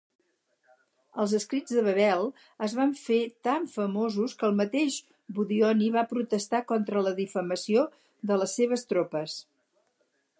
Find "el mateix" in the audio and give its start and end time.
4.49-4.97